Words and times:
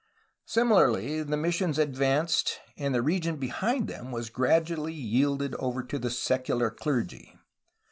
Similarly 0.47 1.21
the 1.21 1.37
missions 1.37 1.77
ad 1.77 1.93
vanced, 1.93 2.53
and 2.75 2.95
the 2.95 3.03
region 3.03 3.35
behind 3.37 3.87
them 3.87 4.11
was 4.11 4.31
gradually 4.31 4.93
yielded 4.95 5.53
over 5.59 5.83
to 5.83 5.99
the 5.99 6.09
secular 6.09 6.71
clergy. 6.71 7.37